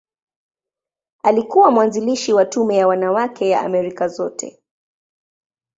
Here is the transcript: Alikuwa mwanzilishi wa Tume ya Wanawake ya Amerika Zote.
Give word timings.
Alikuwa 1.23 1.71
mwanzilishi 1.71 2.33
wa 2.33 2.45
Tume 2.45 2.77
ya 2.77 2.87
Wanawake 2.87 3.49
ya 3.49 3.61
Amerika 3.61 4.07
Zote. 4.07 4.59